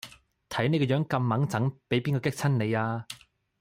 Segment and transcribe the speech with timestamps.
[0.49, 3.05] 睇你個樣咁䒐䒏畀邊個激親你呀